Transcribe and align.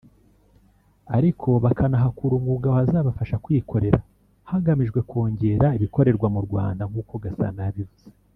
ariko 1.17 1.47
bakanahakura 1.63 2.33
umwuga 2.39 2.67
wazabafasha 2.75 3.41
kwikorera 3.43 3.99
hagamijwe 4.51 4.99
kongera 5.09 5.67
ibikorerwa 5.77 6.27
mu 6.35 6.39
Rwanda; 6.45 6.83
nk’uko 6.89 7.13
Gasana 7.23 7.61
yabivuze 7.67 8.07